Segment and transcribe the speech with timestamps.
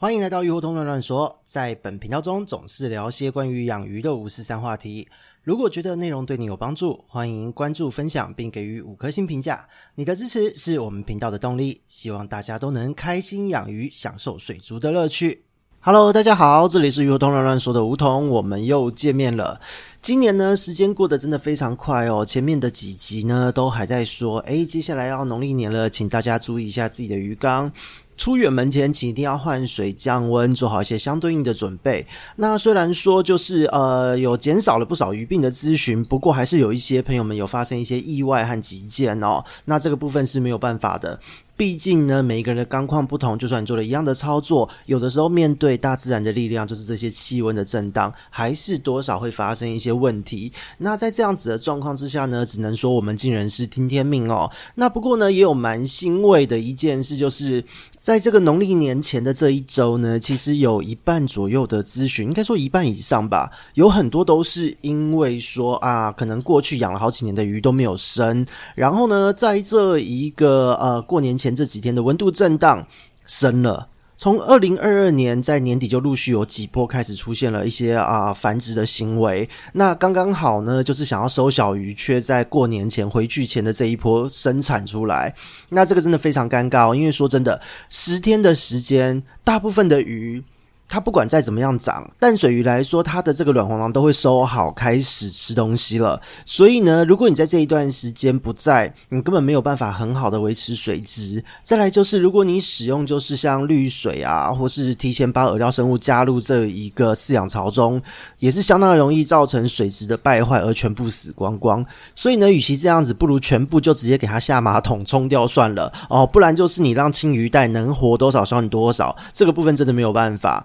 [0.00, 5.08] 欢迎来到鱼活通乱乱说，在本频道中总是聊些关于养鱼的五四三话题。
[5.42, 9.66] 如果觉得内容对你有帮助，欢迎关注、分享并给予五颗星评价。
[9.96, 11.80] 你的支持是我们频道的动力。
[11.88, 15.42] 希望大家都能开心养鱼，享受水族的乐趣。
[15.80, 19.60] Hello，大家好，这里是鱼活通乱乱说的梧桐，我们又见面了。
[20.00, 22.24] 今年呢，时间过得真的非常快哦。
[22.24, 27.72] 前面的几集呢，都还在说，诶，接下来要农历年了，请大家注意一下自己的鱼缸。
[28.18, 32.06] 出远门前，请一定要换水、降温，做好一些相对应的准备。
[32.36, 39.42] 那虽然说就是呃有减少了不少鱼病的咨询，不过还是有一些朋友们有发生一些意外和急件哦。
[39.64, 41.18] 那这个部分是没有办法的。
[41.58, 50.52] 毕竟呢，每一个人的缸况不同，就算你做了一样的操作，有的时候面对大自然的力量，就是这些气温的震荡，还是多少会发生一些问题。
[50.78, 54.48] 那在这样子的状况之下呢，只能说我们尽人事听天命哦。
[54.76, 57.64] 那不过呢，也有蛮欣慰的一件事，就是
[57.98, 71.47] 在这个农历年前的这一周呢，其实有一半左右的咨询，应该说一半以上吧，有很多都是因为说啊，可能过去养了好几年的鱼都没有生，然后呢，在这一个呃过年前。
[71.54, 72.86] 这几天的温度震荡
[73.26, 85.34] 升了，从二零二二年在年底就陆续有几波开始出现了一些啊繁殖的行为，那刚刚好呢，就是想要收小鱼，却在过年前回去前的这一波生产出来，
[85.68, 90.42] 那这个真的非常尴尬哦，因为说真的，十天的时间，大部分的鱼。
[90.88, 96.18] 它不管再怎么样长，淡水鱼来说，它的这个卵黄囊都会收好，开始吃东西了。
[96.46, 101.44] 所以呢，如果你在这一段时间不在，你根本没有办法很好的维持水质。
[101.62, 108.00] 再来就是，如果你使用就是像滤水啊，或是提前把饵料生物加入这一个饲养槽中，
[108.38, 111.84] 也是相当容易造成水质的败坏而全部死光光。
[112.16, 116.26] 所以呢，与其这样子，不如全部就直接给它下马桶冲掉算了哦。
[116.26, 120.64] 不然就是你让青鱼带能活多少算多少，这个部分真的没有办法。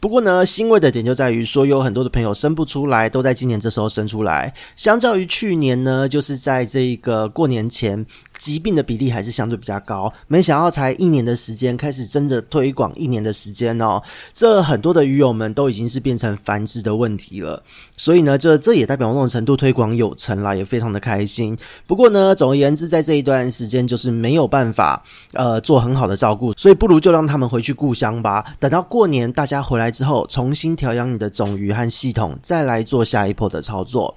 [0.00, 4.52] 不过呢，欣慰的点就在于说，有很多的朋友生不出来，都在今年这时候生出来。
[4.74, 8.04] 相较于去年呢，就是在这个过年前，
[8.38, 10.10] 疾病的比例还是相对比较高。
[10.26, 14.02] 没想到才一年的时间，开始真的推广一年的时间哦，
[14.32, 17.62] 这很多的鱼友们都已经是变成繁殖的问题了。
[17.94, 21.54] 所以呢，这这也代表某种程度推广有成啦，也非常的开心。
[21.86, 25.02] 不过呢，总而言之，在这一段时间就是没有办法
[25.34, 28.42] 呃做很好的照顾，所以不如就让他们回去故乡吧。
[28.58, 34.14] 等到过年大家回来之后，重新调养你的种鱼和系统，再来做下一波的操作。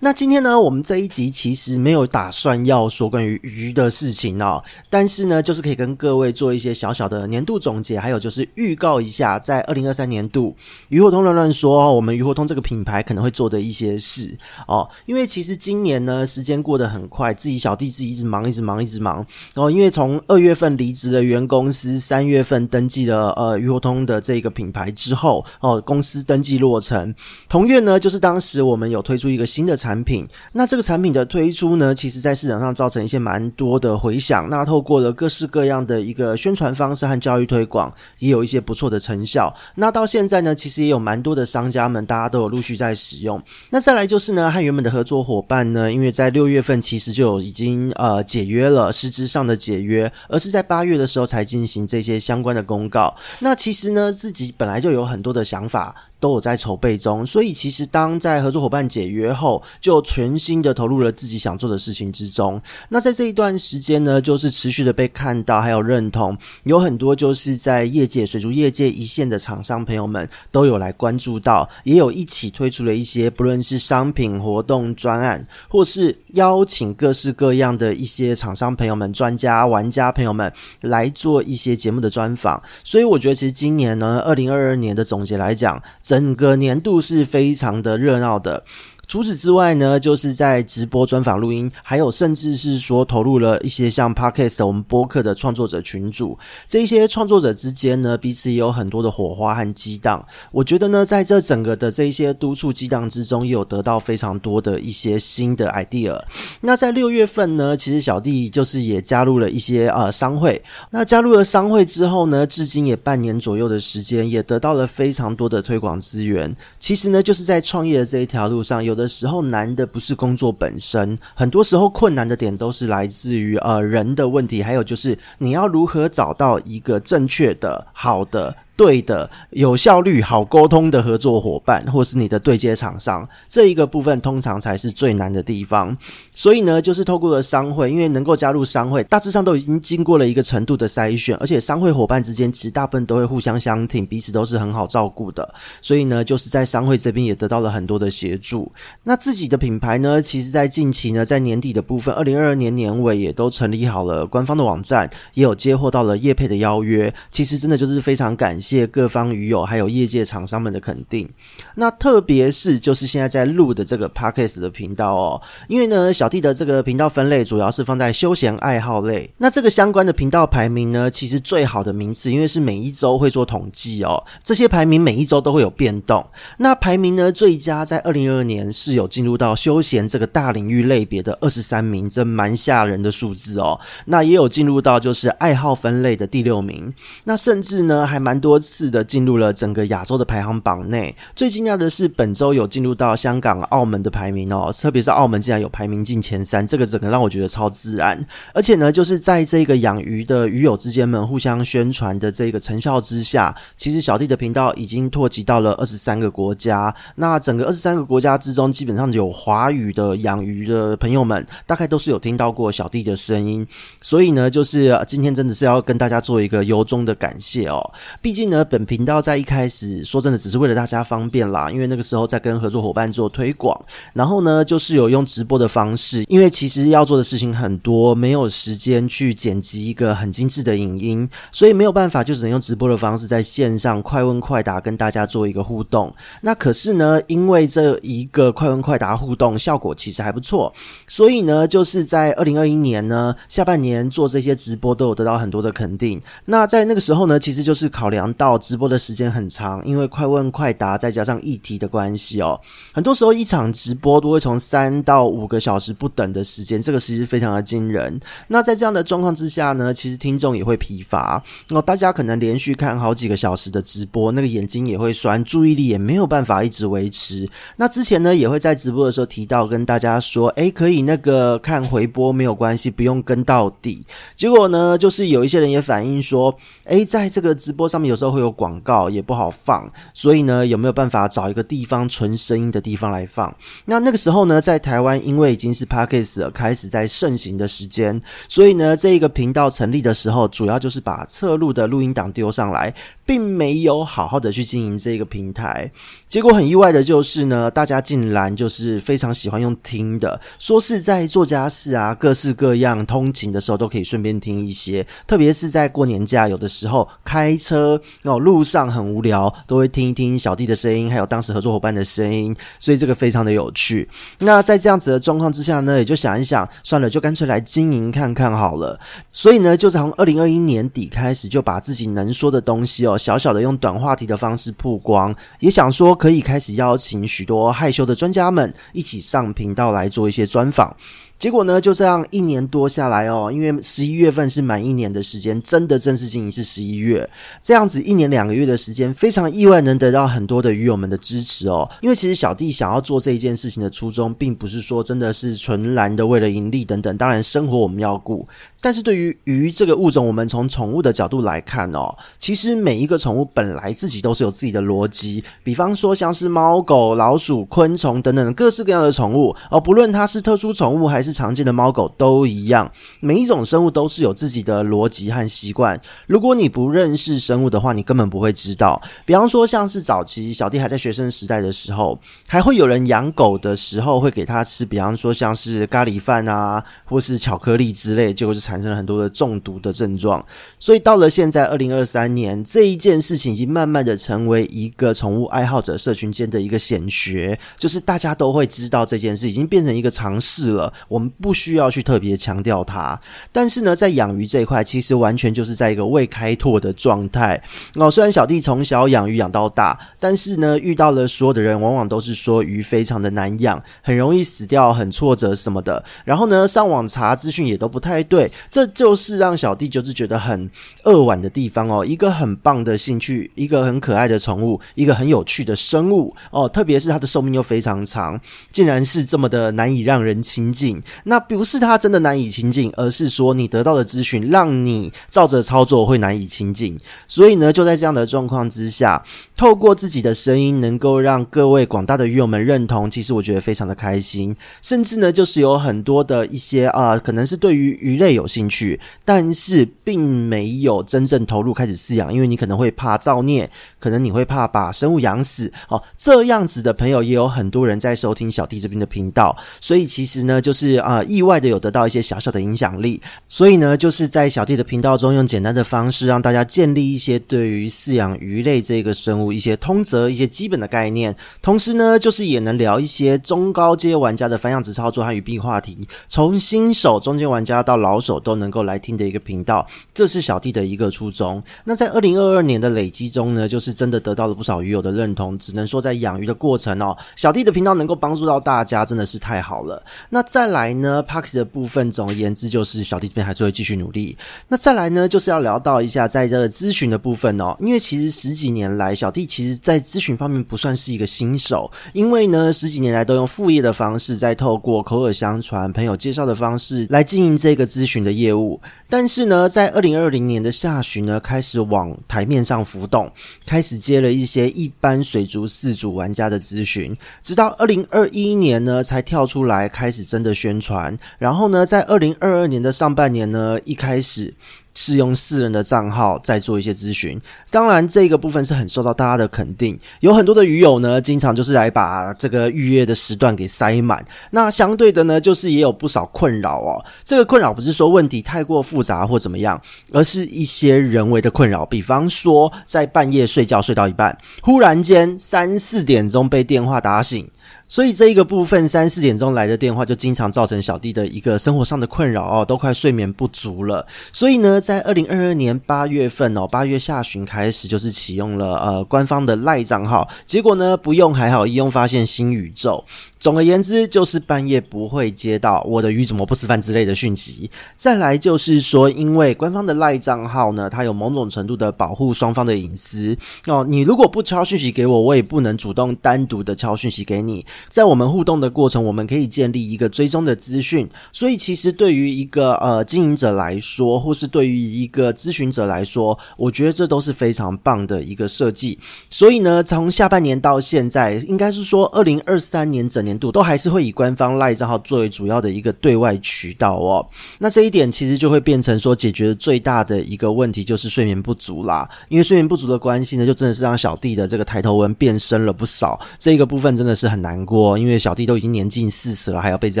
[0.00, 10.54] 那今天呢，我们这一集其实没有打算要说关于鱼的事情哦，但是呢，就是可以跟各位做一些小小的年度总结，还有就是预告一下，在二零二三年度
[10.88, 14.88] 鱼活通乱乱说，我们鱼活通这个品牌可能会做的一些事哦。
[15.06, 19.16] 因为其实今年呢，时间过得很快，自己小弟自己一直忙，一直忙，一直忙
[19.54, 19.70] 然哦。
[19.70, 27.14] 因为从二月份离职了原公司，三月份登记了呃鱼活通的这个品牌之后哦，公司登记落成，
[27.48, 29.96] 同月呢，就是当时我们有推出一个新的产。
[30.06, 34.48] 品，那这个产品的推出呢，其实在市场上造成一些蛮多的回响。
[34.48, 39.52] 那透过了各式各样的一个宣传方式和教育推广，也有一些不错的成效。
[39.74, 43.42] 那到现在呢，其实也有蛮多的商家们，大家都有陆续在使用。
[43.70, 53.12] 那再来就是呢，和原本的合作伙伴呢，因为在六月份其实就已经呃解约了，实质上的解约，而是在八月的时候才进行这些相关的公告。
[53.40, 55.92] 那其实呢，自己本来就有很多的想法。
[56.18, 62.60] 都有在筹备中，所以其实当在合作伙伴解约后，就全心的投入了自己想做的事情之中。
[62.88, 80.50] 那在这一段时间呢，就是持续的被看到，还有认同，有很多就是在业界水族业界一线的厂商朋友们都有来关注到，也有一起推出了一些不论是商品活动专案，或是邀请各式各样的一些厂商朋友们、专家、玩家朋友们
[80.80, 82.62] 来做一些节目的专访。
[82.82, 88.62] 所以我觉得，其实今年呢，二零二二年的总结来讲，整个年度是非常的热闹的。
[89.08, 96.36] 除此之外呢，就是在直播专访录音，还有甚至是说投入了一些像 Podcast 我们播客的创作者群组，
[96.66, 100.26] 这一些创作者之间呢，彼此也有很多的火花和激荡。
[100.50, 106.20] 我觉得呢，在这整个的这一些督促激荡之中，也有得到非常多的一些新的 idea。
[106.60, 110.60] 那在六月份呢，其实小弟就是也加入了一些呃商会。
[110.90, 116.52] 那加入了商会之后呢，至今也半年左右的时间，也得到了非常多的推广资源。
[116.80, 118.95] 其实呢，就是在创业的这一条路上有。
[118.96, 128.56] 有的时候难的不是工作本身，很多时候困难的点都是来自于呃人的问题，还有就是你要如何找到一个正确的、好的。
[128.76, 135.96] 对的、有效率、好沟通的合作伙伴，或是你的对接厂商，这一个部分通常才是最难的地方。
[136.34, 145.54] 所以呢，就是透过了商会，因为能够加入商会，大致上都已经经过了一个程度的筛选，而且商会伙伴之间其实大部分都会互相相挺，彼此都是很好照顾的。
[145.80, 148.70] 所以呢，就是在商会这边也得到了很多的协助。
[149.02, 157.12] 那自己的品牌呢，其实在近期呢，在年底的部分，二零二二年年尾也都成立好了官方的网站，也有接获到了业配的邀约。
[157.30, 161.28] 其实真的就是非常感谢谢各方鱼友还有业界厂商们的肯定。
[161.76, 169.30] 那特别是就是现在在录的这个 Podcast 的频道哦，因为呢，小弟的这个频道分类主要是放在休闲爱好类。
[169.38, 176.26] 那这个相关的频道排名呢，其实最好的名次，因为是每一周会做统计哦，这些排名每一周都会有变动。
[176.58, 183.78] 那排名呢，最佳在二零二二年是有进入到休闲这个大领域类别的二十三名，这蛮吓人的数字哦。
[184.06, 186.92] 那也有进入到就是爱好分类的第六名。
[187.24, 191.14] 那甚至呢，还蛮多多次的进入了整个亚洲的排行榜内。
[191.34, 198.18] 最惊讶的是，本周有进入到香港、澳门的排名哦，特别是澳门竟然有排名进前三，这个整个让我觉得超自然。
[198.54, 206.94] 而且呢，就是在这个养鱼的鱼友之间们互相宣传的这个成效之下，其实小弟的频道已经拓及到了二十三个国家。
[207.16, 213.66] 那整个二十三个国家之中，基本上有华语的养鱼的朋友们，大概都是有听到过小弟的声音。
[214.00, 217.92] 所以呢，就是今天真的是要跟大家做一个由衷的感谢哦。
[218.22, 223.78] 毕竟呢，本频道在一开始说真的，只是为了大家方便啦，因为那个时候在跟合作伙伴做推广，
[224.12, 236.12] 然后呢，就是有用直播的方式，因为其实要做的事情很多，没有时间去剪辑一个很精致的影音，所以没有办法，就只能用直播的方式在线上快问快答跟大家做一个互动。
[236.40, 240.72] 那可是呢，因为这一个快问快答互动效果其实还不错，
[241.06, 246.20] 所以呢，就是在二零二一年呢下半年做这些直播都有得到很多的肯定。
[246.44, 252.58] 那在那个时候呢，其实就是考量到直播的时间很长，因为快问快答再加上议题的关系哦，
[252.94, 258.18] 很多时候一场直播都会从三到五个小时不等的时间，这个其实非常的惊人。
[258.48, 267.48] 那在这样的状况之下呢，其实听众也会疲乏哦，大家可能连续看好几个小时的直播，那个眼睛也会酸，注意力也没有办法一直维持。
[267.76, 274.04] 那之前呢，也会在直播的时候提到跟大家说，诶，可以那个看回播没有关系，不用跟到底。
[274.36, 276.54] 结果呢，就是有一些人也反映说，
[276.84, 283.54] 诶，在这个直播上面有时候都会有广告，也不好放，所以呢，有没有办法找一个地方纯声音的地方来放？
[283.84, 292.92] 那那个时候呢，在台湾因为已经是 Podcast 开始在盛行的时间，所以呢，这一个频道成立的时候，主要就是把侧录的录音档丢上来。
[293.26, 295.90] 并没有好好的去经营这个平台，
[296.28, 314.08] 结果很意外的就是呢，大家竟然就是非常喜欢用听的，说是在做家事啊，各式各样通勤的时候都可以顺便听一些，特别是在过年假，有的时候开车哦，路上很无聊，都会听一听小弟的声音，还有当时合作伙伴的声音，所以这个非常的有趣。
[314.38, 318.98] 那在这样子的状况之下呢，也就想一想，算了，就干脆来经营看看好了。
[319.32, 323.16] 所以呢，就从二零二一年底开始，就把自己能说的东西哦。
[323.16, 330.94] 小小的用短话题的方式曝光，也想说可以开始邀请许多害羞的专家们一起上频道来做一些专访。
[331.38, 337.28] 结果呢，就这样一年多下来哦，因为十一月份是满一年的时间，真的正式经营是十一月，
[337.62, 341.88] 这样子一年两个月的时间，非常意外能得到很多的鱼友们的支持哦。
[342.00, 348.46] 因为其实小弟想要做这一件事情的初衷，并不是说真的是纯然的为了盈利等等，当然生活我们要顾。
[348.80, 355.42] 但是对于鱼这个物种，我们从宠物的角度来看哦，其实每一个宠物本来自己都是有自己的逻辑。
[355.64, 362.88] 比方说像是猫狗、老鼠、昆虫等等各式各样的宠物哦，不论它是特殊宠物还是常见的猫狗都一样，
[363.20, 366.00] 每一种生物都是有自己的逻辑和习惯。
[366.28, 369.00] 如果你不认识生物的话，话你根本不会知道。
[369.24, 380.44] 比方说像是早期小弟还在学生时代的时候，还会有人养狗的时候会给它吃，比方说像是咖喱饭啊，或是巧克力之类，结果就产生了很多的中毒的症状。
[380.78, 390.92] 所以到了现在二零二三年，这一件事情已经慢慢的成为一个宠物爱好者社群间的一个显学，就是大家都会知道这件事，已经变成一个常识了。
[391.08, 393.18] 我们不需要去特别强调它。
[393.52, 397.62] 但是呢，在养鱼这一块，其实完全就是在一个未开拓的状态。
[397.94, 406.04] 哦，虽然小弟从小养鱼养到大，但是呢，遇到了所有的人，往往都是说鱼非常的难养，很容易死掉，很挫折什么的。
[406.24, 408.50] 然后呢，上网查资讯也都不太对。
[408.70, 410.70] 这就是让小弟就是觉得很
[411.04, 412.04] 扼腕的地方哦。
[412.04, 416.68] 一个很棒的兴趣，一个很可爱的宠物，一个很有趣的生物哦。
[416.68, 418.38] 特别是它的寿命又非常长，
[418.70, 421.02] 竟然是这么的难以让人亲近。
[421.24, 426.98] 那不是它真的难以亲近，而是说你得到的资讯让你照着操作会难以亲近。
[427.28, 429.20] 所以呢，那就在这样的状况之下，
[429.56, 434.54] 透过自己的声音，能够让各位广大的鱼友们认同，其实我觉得非常的开心。
[434.82, 443.68] 甚至呢，就是有很多的一些啊、可能是对于鱼类有兴趣，但是并没有真正投入开始饲养，因为你可能会怕造孽，
[443.98, 446.00] 可能你会怕把生物养死哦。
[446.16, 453.20] 这样子的朋友也有很多人在收听小弟这边的频道，所以其实呢，就是啊、意外的有得到一些小小的影响力。
[453.48, 465.96] 所以呢，就是在小弟的频道中，用简单的方式让大家建立一些对对于饲养鱼类这个生物一些通则、一些基本的概念，同时呢，就是也能聊一些中高阶玩家的繁养殖操作和鱼币话题，
[466.28, 471.62] 从新手、中间玩家到老手都能够来听的一个频道，这是小弟的一个初衷。
[471.82, 480.04] 那在二零二二年的累积中呢，就是真的得到了不少鱼友的认同，只能说在养鱼的过程哦，小弟的频道能够帮助到大家，真的是太好了。
[480.28, 484.36] 那再来呢，Podcast 的部分，总而言之就是小弟这边还是会继续努力。
[484.68, 498.80] 那再来呢，就是要聊到一下在这个咨询的部分哦，因为其实十几年来，小弟其实在咨询方面不算是一个新手，因为呢十几年来都用副业的方式在透过口耳相传、朋友介绍的方式来经营这个咨询的业务。
[499.08, 503.30] 但是呢，在二零二零年的下旬呢，开始往台面上浮动，
[503.66, 511.16] 开始接了一些一般水族四主玩家的咨询，直到二零二一年呢，才跳出来开始真的宣传。
[511.38, 514.54] 然后呢，在二零二二年的上半年呢，一开始。
[514.96, 517.38] 是用私人的账号在做一些咨询，
[517.70, 524.24] 当然这个部分是很受到大家的肯定，有很多的鱼友呢，经常就是来把这个预约的时段给塞满。
[524.50, 527.04] 那相对的呢，就是也有不少困扰哦。
[527.22, 529.78] 这个困扰不是说问题太过复杂或怎么样，
[530.12, 537.46] 而是一些人为的困扰，比方说在半夜睡觉睡到一半，忽然间三四点钟被电话打醒。
[537.88, 544.06] 所以这一个部分三四点钟来的电话，就经常造成小弟的一个生活上的困扰哦，都快睡眠不足了。
[544.32, 553.04] 所以呢，在二零二二年八月份哦，八月下旬开始就是启用了呃官方的赖账号，结果呢不用还好，一用发现新宇宙。
[553.38, 557.70] 总而言之，就是半夜不会接到我的鱼怎么不吃饭之类的讯息。
[557.96, 563.84] 再来就是说，因为官方的赖账号呢，它有某种程度的保护双方的隐私哦。
[563.86, 567.64] 你如果不敲讯息给我，我也不能主动单独的敲讯息给你。
[567.88, 571.08] 在我们互动的过程，我们可以建立一个追踪的资讯。
[571.32, 578.98] 所以，其实对于一个呃经营者来说，或是对于一个咨询者来说，我觉得这都是非常棒的一个设计。
[579.28, 587.26] 所以呢，从下半年到现在，应该是说二零二三年整年度都还是会以官方赖账号作为主要的一个对外渠道哦。
[587.58, 592.08] 那这一点其实就会变成说，解决最大的一个问题就是睡眠不足啦。
[592.28, 596.18] 因为睡眠不足的关系呢，就真的是让小弟的这个抬头纹变深了不少。
[596.38, 600.00] 这个部分真的是很难过，因为小弟都已经年近四十了，还要被这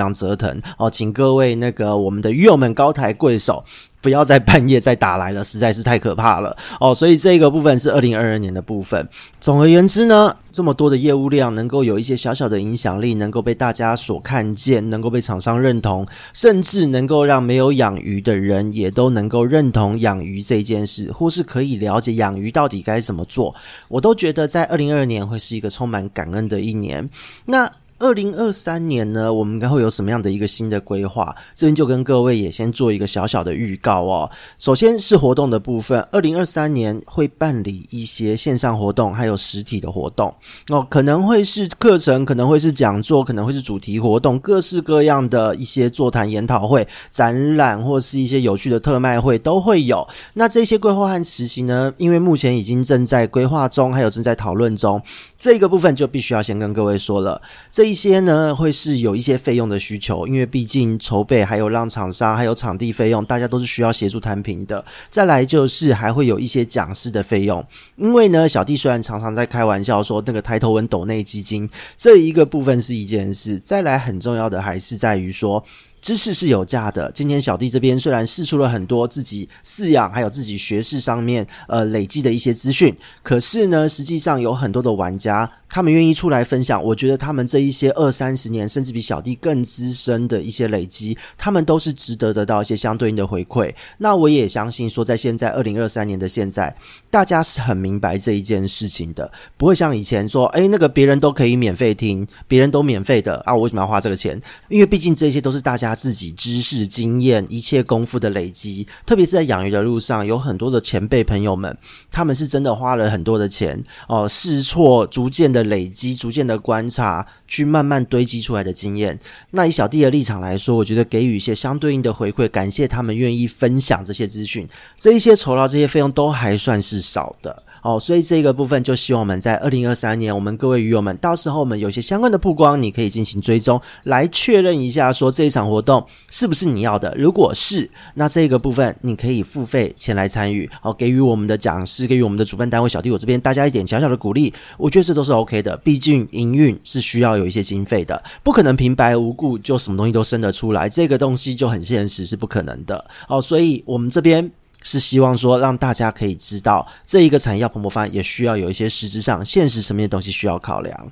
[0.00, 3.62] 样折腾哦，请各位那个我们的鱼友们高抬贵手。
[4.00, 6.94] 不要在半夜再打来了，实在是太可怕了哦。
[6.94, 9.08] 所以这个部分是二零二二年的部分。
[9.40, 23.54] 总而言之呢，这么多的业务量能够有一些小小的影响力，能够被大家所看见，能够被厂商认同，甚至能够让没有养鱼的人也都能够认同养鱼这件事，或是可以了解养鱼到底该怎么做，
[23.88, 27.08] 我都觉得在二零二二年会是一个充满感恩的一年。
[27.44, 27.70] 那。
[27.98, 31.34] 二零二三年呢，我们应该会有什么样的一个新的规划？
[31.54, 34.30] 这边就跟各位也先做一个小小的预告哦。
[34.58, 40.32] 首先是活动的部分，二零二三年会办理一些线上活动，还有实体的活动
[40.68, 50.06] 哦，可能会是课程，可能会是讲座，可能会是主题活动，各式各样的一些座谈、研讨会、展览，或是一些有趣的特卖会都会有。
[50.34, 55.00] 那这些规划和实习呢，因为目前已经正在规划中，还有正在讨论中，
[55.38, 57.40] 这个部分就必须要先跟各位说了。
[57.70, 64.84] 这一些呢，会是有一些费用的需求，因为毕竟筹备还有让厂商还有场地费用，大家都是需要协助摊平的。
[65.08, 67.64] 再来就是还会有一些讲师的费用，
[67.96, 75.62] 因为呢，小弟虽然常常在开玩笑说那个抬头纹斗内基金这一个部分是一件事，再来很重要的还是在于说。
[76.06, 77.10] 知识是有价的。
[77.10, 86.80] 今天小弟这边虽然试出了很多自己饲养还有自己学识上面呃累积的一些资讯，可是呢，实际上有很多的玩家，他们愿意出来分享。
[86.80, 93.74] 我觉得他们这一些二三十年甚至比小弟更资深的一些累积，他们都是值得得到一些相对应的回馈。
[93.98, 96.72] 那我也相信说，在现在二零二三年的现在，
[97.10, 104.40] 大家是很明白这一件事情的，不会像以前说，诶，那个别人都可以免费听，别人都免费的啊，我为什么要花这个钱？
[104.68, 105.95] 因为毕竟这些都是大家。
[105.96, 111.76] 自己知识、经验、一切功夫的累积，特别是在养鱼的路上，有很多的前辈朋友们，
[112.10, 119.18] 他们是真的花了很多的钱哦，试错，逐渐的累积、逐渐的观察，去慢慢堆积出来的经验。
[119.50, 127.62] 那以小弟的立场来说，我觉得给予一些相对应的回馈，感谢他们愿意分享这些资讯，这一些酬劳、这些费用都还算是少的。
[127.86, 137.14] 哦，所以这个部分就希望我们在二零二三年，我们各位鱼友们，到时候我们有些相关的曝光，你可以进行追踪，来确认一下，说这一场活动是不是你要的。
[137.16, 145.76] 如果是，那这个部分你可以付费前来参与，哦，给予我们的讲师，给予我们的主办单位小弟我这边大家一点小小的鼓励，我觉得这都是 OK 的。
[145.76, 153.04] 毕竟营运是需要有一些经费的，不可能平白无故就什么东西都生得出来，这个东西就很现实，是不可能的。
[153.28, 154.50] 哦，所以我们这边。
[154.86, 161.08] 是希望说让大家可以知道，这一个产业要蓬勃发展，也需要有一些实质上、现实层面的东西需要考量。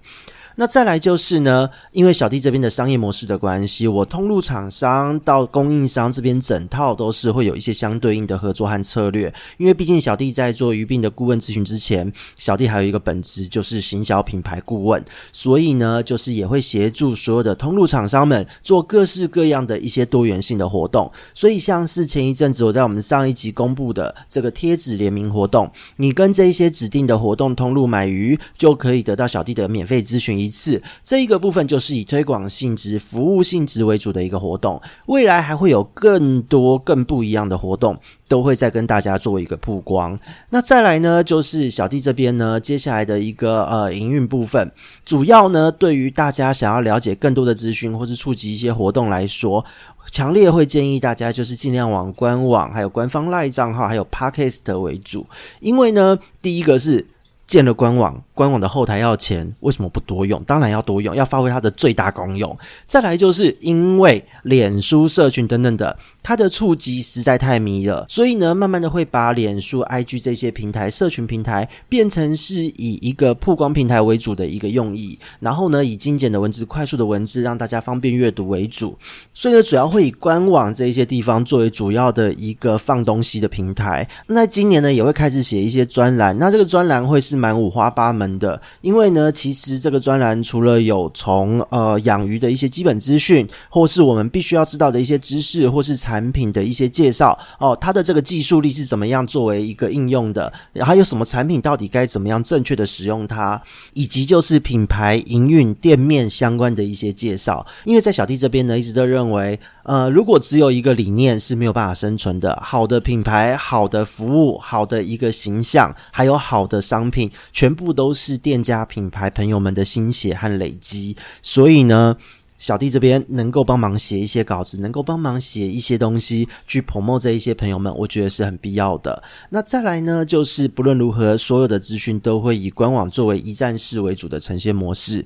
[0.56, 9.34] 那再来就是呢，因为小弟这边的商业模式的关系，我通路厂商到供应商这边整套都是会有一些相对应的合作和策略。
[9.56, 21.11] 因为毕竟小弟在做鱼病的顾问咨询之前，小弟还有一个本职就是行销品牌顾问，所以呢，就是也会协助所有的通路厂商们做各式各样的一些多元性的活动。
[21.34, 30.43] 所以像是前一阵子我在我们上一集公布的这个贴纸联名活动，你跟这一些指定的活动通路买鱼，就可以得到小弟的免费咨询。
[30.44, 34.80] 一次，这一个部分就是以推广性质、服务性质为主的一个活动。
[35.06, 37.98] 未来还会有更多、更不一样的活动，
[38.28, 40.18] 都会再跟大家做一个曝光。
[40.50, 44.70] 那再来呢，就是小弟这边呢，接下来的一个呃营运部分，
[45.04, 49.64] 主要呢，对于大家想要了解更多的资讯或是触及一些活动来说，
[50.10, 55.26] 强烈会建议大家就是尽量往官网、还有官方 LINE 账号、还有 Podcast 为主，
[55.60, 57.04] 因为呢，第一个是
[57.46, 58.22] 建了官网。
[58.34, 60.42] 官网的后台要钱，为什么不多用？
[60.44, 62.56] 当然要多用，要发挥它的最大功用。
[62.84, 75.18] 再来就是因为脸书社群等等的，它的触及实在太迷了，所以呢，慢慢的会把脸书、IG 这些平台、社群平台变成是以一个曝光平台为主的一个用意。
[75.38, 78.98] 然后呢，以精简的文字、快速的文字，让大家方便阅读为主。
[79.32, 84.08] 所以呢，主要会以官网这一些地方作为主要的一个放东西的平台。
[84.26, 86.36] 那今年呢，也会开始写一些专栏。
[86.38, 103.60] 那这个专栏会是蛮五花八门的，因为呢，其实这个专栏除了有从呃养鱼的一些基本资讯，或是我们必须要知道的一些知识，或是产品的一些介绍哦，它的这个技术力是怎么样作为一个应用的，还有什么产品到底该怎么样正确的使用它，
[103.92, 107.66] 以及就是品牌营运店面相关的一些介绍。
[107.84, 109.58] 因为在小弟这边呢，一直都认为。
[109.85, 121.16] 呃，如果只有一个理念是没有办法生存的，好的品牌、好的服务、好的一个形象，还有好的商品，全部都是店家品牌朋友们的心血和累积。
[121.40, 122.16] 所以呢。
[122.64, 129.22] 小弟这边能够帮忙写一些稿子，能够帮忙写一些东西去 promo 这一些朋友们，我觉得是很必要的。
[129.50, 135.22] 那再来呢，就是不论如何，所有的资讯都会以官网作为一站式为主的呈现模式。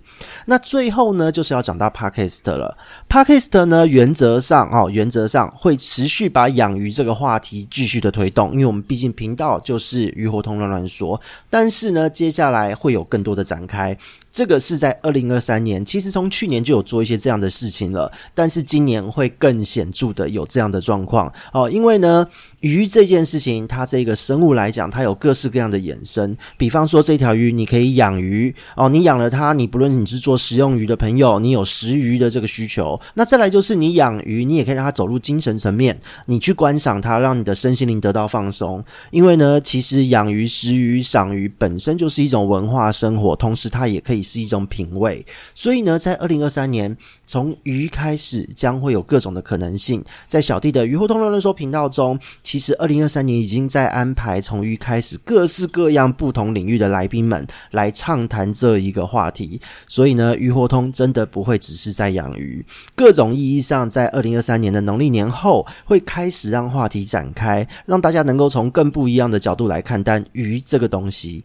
[0.46, 2.76] 那最后呢，就是要讲到 Podcast 了。
[3.08, 11.20] Podcast 呢，原则上哦，原则上会持续把养鱼这个话题继续的推动，因为我们毕竟频道就是鱼活通乱乱说。
[11.48, 13.96] 但是呢，接下来会有更多的展开。
[14.38, 21.26] 这个是在二零二三年，其实从去年就有做一些这样的事情了，但是今年会更显著的有这样的状况。
[21.52, 22.24] 哦，因为呢，
[22.60, 44.27] 鱼这件事情，它这个生物来讲，它有各式各样的衍生，比方说这条鱼你可以养鱼哦，你养了它，你不论你是做食用鱼的朋友，你有食鱼的这个需求，那再来就是你养鱼，你也可以让它走入精神层面，你去观赏它，让你的身心灵得到放松，因为呢，其实养鱼、食鱼、赏鱼本身就是一种文化生活，同时它也可以。
[44.28, 46.94] 是一种品味，所以呢，在二零二三年，
[47.26, 50.04] 从鱼开始，将会有各种的可能性。
[50.26, 59.58] 在小弟的鱼活通乱乱说频道中，其实二零二三年已经在安排从鱼开始，各式各样不同领域的来宾们来畅谈这一个话题。
[59.86, 62.62] 所以呢，鱼活通真的不会只是在养鱼，
[62.94, 71.42] 各种意义上，在二零二三年的农历年后，会开始让话题展开，让大家能够从更不一样的角度来看待鱼这个东西。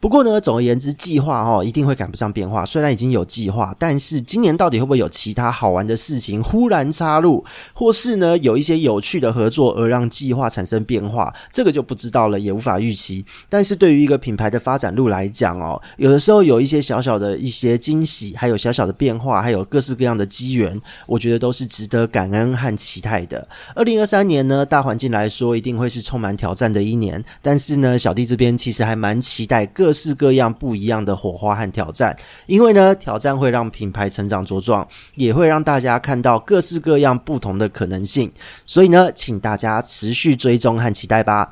[0.00, 2.64] 不过呢，总而言之，计划哦一定会赶不上变化。
[2.64, 13.24] 虽然已经有计划，但是今年到底会不会有其他好玩的事情忽然插入，或是呢有一些有趣的合作而让计划产生变化，这个就不知道了，也无法预期。
[13.48, 23.48] 但是对于一个品牌的发展路来讲哦，有的时候有一些小小的一些惊喜，还有小小的变化，还有各式各样的机缘，我觉得都是值得感恩和期待的。
[23.74, 29.87] 二零二三年呢，大环境来说一定会是充满挑战的一年，但是呢，小弟这边其实还蛮期待各。
[29.88, 38.30] 各式各样不一样的火花和挑战，因为呢，挑战会让品牌成长茁壮，也会让大家看到各式各样不同的可能性。
[38.66, 41.50] 所以呢，请大家持续追踪和期待吧。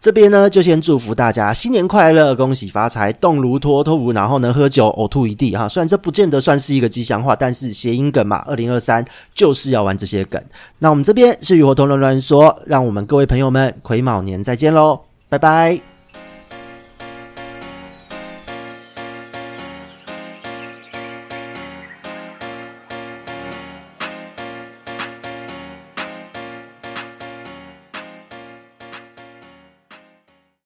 [0.00, 5.68] 这边呢，就先祝福大家新年快乐，恭喜发财，动如脱，脱如，然后呢，喝酒呕吐一地哈。
[5.68, 10.42] 虽然这不见得算是一个吉祥话，但是谐音梗嘛，二零二三就是要玩这些梗。
[10.80, 15.95] 那我们这边是与活同乱乱说，让我们各位朋友们癸卯年再见喽，拜拜。